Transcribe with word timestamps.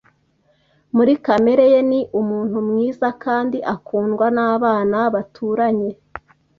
Muri 0.95 1.13
kamere 1.25 1.65
ye 1.73 1.81
ni 1.89 1.99
umuntu 2.19 2.57
mwiza 2.67 3.07
kandi 3.23 3.57
akundwa 3.75 4.25
nabana 4.35 4.99
baturanye. 5.13 5.89